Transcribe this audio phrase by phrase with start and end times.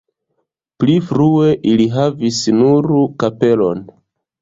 [0.83, 3.89] Pli frue ili havis nur kapelon.